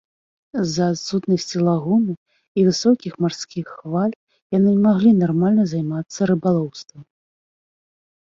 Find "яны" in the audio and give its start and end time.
4.57-4.65